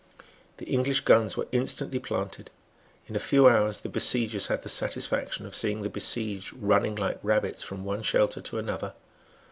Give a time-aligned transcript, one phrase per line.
[0.57, 2.49] The English guns were instantly planted.
[3.05, 7.19] In a few hours the besiegers had the satisfaction of seeing the besieged running like
[7.21, 8.95] rabbits from one shelter to another.